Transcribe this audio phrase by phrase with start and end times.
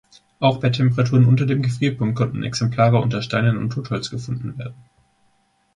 [0.39, 4.73] Auch bei Temperaturen unter dem Gefrierpunkt konnten Exemplare unter Steinen und Totholz gefunden werden.